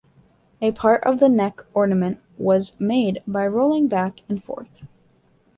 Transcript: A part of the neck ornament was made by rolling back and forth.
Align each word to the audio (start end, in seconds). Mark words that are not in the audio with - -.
A 0.61 0.71
part 0.71 1.03
of 1.03 1.19
the 1.19 1.29
neck 1.29 1.61
ornament 1.75 2.19
was 2.39 2.73
made 2.79 3.21
by 3.27 3.45
rolling 3.45 3.87
back 3.87 4.21
and 4.27 4.43
forth. 4.43 4.87